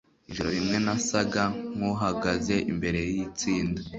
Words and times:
Ijoro 0.29 0.49
rimwe 0.57 0.77
nasaga 0.85 1.43
nkuhagaze 1.75 2.55
imbere 2.71 2.99
yitsinda 3.13 3.81